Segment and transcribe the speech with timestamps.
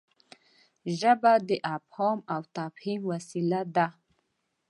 [0.99, 3.87] ژبه د افهام او تفهیم وسیله ده.